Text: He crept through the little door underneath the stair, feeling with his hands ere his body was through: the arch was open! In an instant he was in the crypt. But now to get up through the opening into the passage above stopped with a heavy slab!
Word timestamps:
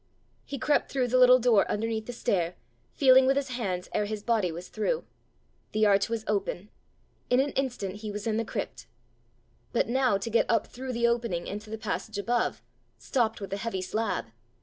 He 0.45 0.57
crept 0.57 0.91
through 0.91 1.09
the 1.09 1.19
little 1.19 1.37
door 1.37 1.69
underneath 1.69 2.07
the 2.07 2.11
stair, 2.11 2.55
feeling 2.91 3.27
with 3.27 3.35
his 3.37 3.49
hands 3.49 3.87
ere 3.93 4.05
his 4.05 4.23
body 4.23 4.51
was 4.51 4.67
through: 4.69 5.05
the 5.73 5.85
arch 5.85 6.09
was 6.09 6.23
open! 6.27 6.69
In 7.29 7.39
an 7.39 7.51
instant 7.51 7.97
he 7.97 8.09
was 8.09 8.25
in 8.25 8.37
the 8.37 8.43
crypt. 8.43 8.87
But 9.73 9.87
now 9.87 10.17
to 10.17 10.31
get 10.31 10.49
up 10.49 10.65
through 10.65 10.93
the 10.93 11.05
opening 11.05 11.45
into 11.45 11.69
the 11.69 11.77
passage 11.77 12.17
above 12.17 12.63
stopped 12.97 13.39
with 13.39 13.53
a 13.53 13.57
heavy 13.57 13.83
slab! 13.83 14.25